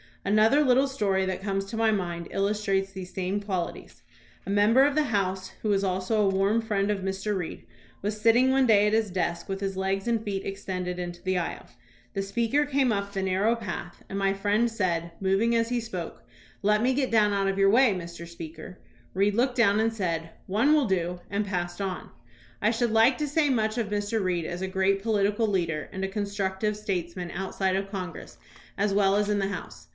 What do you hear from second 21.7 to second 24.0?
on. I should like to say much of